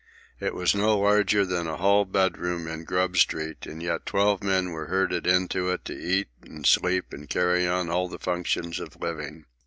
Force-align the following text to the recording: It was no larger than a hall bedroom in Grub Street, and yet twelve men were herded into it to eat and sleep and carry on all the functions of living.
It 0.39 0.55
was 0.55 0.73
no 0.73 0.97
larger 0.97 1.45
than 1.45 1.67
a 1.67 1.77
hall 1.77 2.05
bedroom 2.05 2.67
in 2.67 2.85
Grub 2.85 3.17
Street, 3.17 3.67
and 3.67 3.83
yet 3.83 4.07
twelve 4.07 4.41
men 4.43 4.71
were 4.71 4.87
herded 4.87 5.27
into 5.27 5.69
it 5.69 5.85
to 5.85 5.93
eat 5.93 6.27
and 6.41 6.65
sleep 6.65 7.13
and 7.13 7.29
carry 7.29 7.67
on 7.67 7.91
all 7.91 8.07
the 8.07 8.17
functions 8.17 8.79
of 8.79 8.99
living. 8.99 9.45